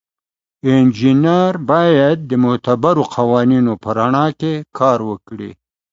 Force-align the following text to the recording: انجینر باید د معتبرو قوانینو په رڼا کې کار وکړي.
انجینر 0.73 1.53
باید 1.69 2.17
د 2.29 2.31
معتبرو 2.43 3.03
قوانینو 3.15 3.73
په 3.83 3.89
رڼا 3.97 4.25
کې 4.39 4.53
کار 4.77 4.99
وکړي. 5.09 5.51